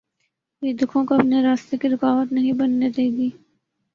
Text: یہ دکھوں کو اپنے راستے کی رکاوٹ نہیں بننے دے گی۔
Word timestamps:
یہ 0.61 0.73
دکھوں 0.73 1.05
کو 1.05 1.15
اپنے 1.15 1.41
راستے 1.43 1.77
کی 1.77 1.89
رکاوٹ 1.89 2.31
نہیں 2.31 2.53
بننے 2.53 2.89
دے 2.89 3.05
گی۔ 3.17 3.29